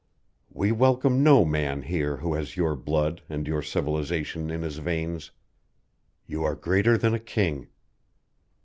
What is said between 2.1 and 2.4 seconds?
who